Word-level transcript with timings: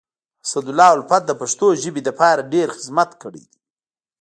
اسدالله 0.45 0.87
الفت 0.97 1.23
د 1.27 1.31
پښتو 1.41 1.67
ژبي 1.81 2.01
لپاره 2.09 2.47
ډير 2.53 2.67
خدمت 2.77 3.09
کړی 3.21 3.43
دی. 3.51 3.57